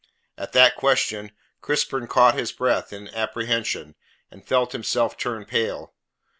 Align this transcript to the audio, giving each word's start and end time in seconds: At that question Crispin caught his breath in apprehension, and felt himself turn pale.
At 0.35 0.53
that 0.53 0.75
question 0.75 1.31
Crispin 1.61 2.07
caught 2.07 2.33
his 2.35 2.51
breath 2.51 2.91
in 2.91 3.07
apprehension, 3.09 3.93
and 4.31 4.43
felt 4.43 4.71
himself 4.71 5.15
turn 5.15 5.45
pale. 5.45 5.93